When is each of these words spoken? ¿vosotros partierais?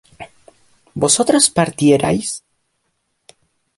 ¿vosotros 1.03 1.51
partierais? 1.57 2.29